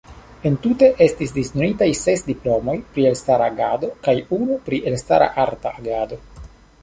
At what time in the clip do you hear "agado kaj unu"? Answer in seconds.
3.55-4.57